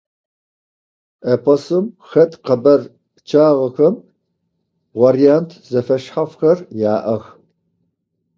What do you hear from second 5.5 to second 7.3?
зэфэшъхьафхэр яӏэх.